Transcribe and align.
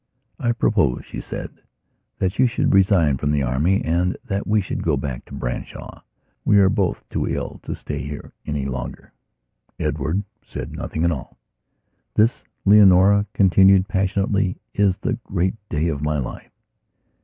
"I 0.39 0.51
propose," 0.53 1.05
she 1.05 1.21
said, 1.21 1.51
"that 2.17 2.39
you 2.39 2.47
should 2.47 2.73
resign 2.73 3.17
from 3.17 3.29
the 3.29 3.43
Army 3.43 3.83
and 3.85 4.17
that 4.25 4.47
we 4.47 4.59
should 4.59 4.81
go 4.81 4.97
back 4.97 5.25
to 5.25 5.35
Branshaw. 5.35 6.01
We 6.43 6.57
are 6.57 6.69
both 6.69 7.07
too 7.09 7.27
ill 7.27 7.59
to 7.61 7.75
stay 7.75 8.01
here 8.01 8.33
any 8.47 8.65
longer." 8.65 9.13
Edward 9.79 10.23
said 10.43 10.71
nothing 10.71 11.03
at 11.05 11.11
all. 11.11 11.37
"This," 12.15 12.43
Leonora 12.65 13.27
continued 13.33 13.87
passionlessly, 13.87 14.55
"is 14.73 14.97
the 14.97 15.19
great 15.23 15.53
day 15.69 15.87
of 15.87 16.01
my 16.01 16.17
life." 16.17 16.49